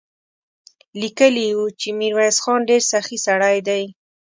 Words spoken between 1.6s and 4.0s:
چې ميرويس خان ډېر سخي سړی دی.